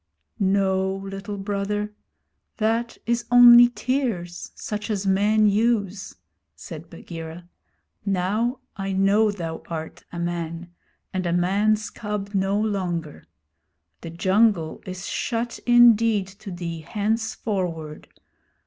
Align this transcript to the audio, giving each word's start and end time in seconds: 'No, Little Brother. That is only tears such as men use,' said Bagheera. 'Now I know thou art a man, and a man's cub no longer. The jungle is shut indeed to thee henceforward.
'No, 0.39 0.95
Little 0.95 1.37
Brother. 1.37 1.93
That 2.57 2.97
is 3.05 3.25
only 3.29 3.69
tears 3.69 4.51
such 4.55 4.89
as 4.89 5.05
men 5.05 5.45
use,' 5.47 6.15
said 6.55 6.89
Bagheera. 6.89 7.47
'Now 8.03 8.61
I 8.75 8.93
know 8.93 9.29
thou 9.29 9.61
art 9.67 10.03
a 10.11 10.17
man, 10.17 10.71
and 11.13 11.27
a 11.27 11.31
man's 11.31 11.91
cub 11.91 12.31
no 12.33 12.59
longer. 12.59 13.27
The 14.01 14.09
jungle 14.09 14.81
is 14.87 15.07
shut 15.07 15.59
indeed 15.67 16.25
to 16.25 16.49
thee 16.49 16.79
henceforward. 16.79 18.07